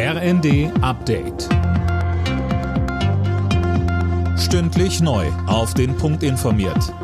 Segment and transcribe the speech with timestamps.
[0.00, 1.48] RND Update.
[4.38, 5.26] Stündlich neu.
[5.48, 6.94] Auf den Punkt informiert.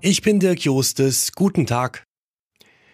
[0.00, 1.30] Ich bin Dirk Jostes.
[1.36, 2.02] Guten Tag.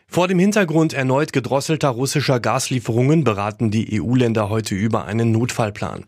[0.08, 6.04] Vor dem Hintergrund erneut gedrosselter russischer Gaslieferungen beraten die EU-Länder heute über einen Notfallplan.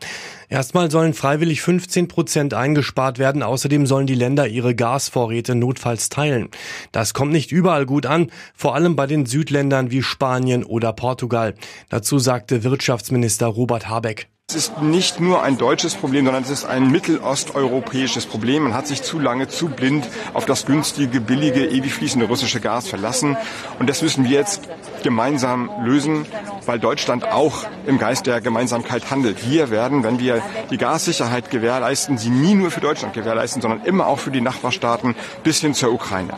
[0.49, 3.43] Erstmal sollen freiwillig 15 Prozent eingespart werden.
[3.43, 6.49] Außerdem sollen die Länder ihre Gasvorräte notfalls teilen.
[6.93, 11.55] Das kommt nicht überall gut an, vor allem bei den Südländern wie Spanien oder Portugal.
[11.89, 14.29] Dazu sagte Wirtschaftsminister Robert Habeck.
[14.51, 18.63] Es ist nicht nur ein deutsches Problem, sondern es ist ein mittelosteuropäisches Problem.
[18.63, 22.87] Man hat sich zu lange, zu blind auf das günstige, billige, ewig fließende russische Gas
[22.87, 23.37] verlassen.
[23.81, 24.69] Und das müssen wir jetzt
[25.03, 26.25] gemeinsam lösen,
[26.67, 29.51] weil Deutschland auch im Geist der Gemeinsamkeit handelt.
[29.51, 30.41] Wir werden, wenn wir
[30.71, 35.17] die Gassicherheit gewährleisten, sie nie nur für Deutschland gewährleisten, sondern immer auch für die Nachbarstaaten
[35.43, 36.35] bis hin zur Ukraine.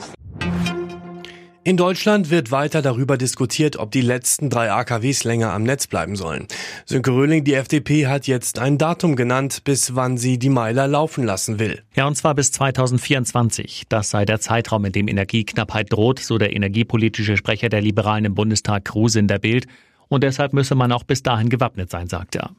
[1.67, 6.15] In Deutschland wird weiter darüber diskutiert, ob die letzten drei AKWs länger am Netz bleiben
[6.15, 6.47] sollen.
[6.85, 11.25] Sönke Röhling, die FDP, hat jetzt ein Datum genannt, bis wann sie die Meiler laufen
[11.25, 11.83] lassen will.
[11.97, 13.87] Ja, und zwar bis 2024.
[13.89, 18.37] Das sei der Zeitraum, in dem Energieknappheit droht, so der energiepolitische Sprecher der Liberalen im
[18.37, 19.67] Bundestag Kruse in der Bild.
[20.07, 22.53] Und deshalb müsse man auch bis dahin gewappnet sein, sagt er.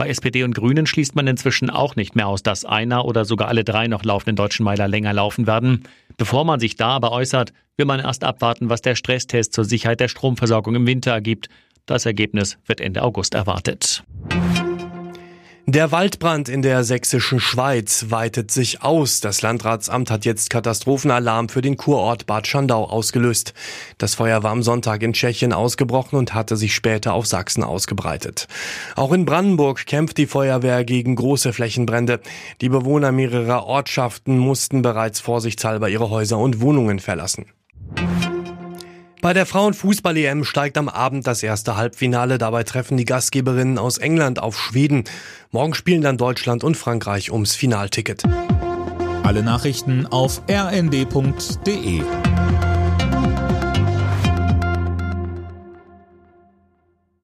[0.00, 3.48] Bei SPD und Grünen schließt man inzwischen auch nicht mehr aus, dass einer oder sogar
[3.48, 5.82] alle drei noch laufenden deutschen Meiler länger laufen werden.
[6.20, 10.00] Bevor man sich da aber äußert, will man erst abwarten, was der Stresstest zur Sicherheit
[10.00, 11.48] der Stromversorgung im Winter ergibt.
[11.86, 14.04] Das Ergebnis wird Ende August erwartet.
[15.72, 19.20] Der Waldbrand in der sächsischen Schweiz weitet sich aus.
[19.20, 23.54] Das Landratsamt hat jetzt Katastrophenalarm für den Kurort Bad Schandau ausgelöst.
[23.96, 28.48] Das Feuer war am Sonntag in Tschechien ausgebrochen und hatte sich später auf Sachsen ausgebreitet.
[28.96, 32.18] Auch in Brandenburg kämpft die Feuerwehr gegen große Flächenbrände.
[32.60, 37.46] Die Bewohner mehrerer Ortschaften mussten bereits vorsichtshalber ihre Häuser und Wohnungen verlassen.
[39.22, 42.38] Bei der Frauenfußball-EM steigt am Abend das erste Halbfinale.
[42.38, 45.04] Dabei treffen die Gastgeberinnen aus England auf Schweden.
[45.50, 48.22] Morgen spielen dann Deutschland und Frankreich ums Finalticket.
[49.22, 52.02] Alle Nachrichten auf rnd.de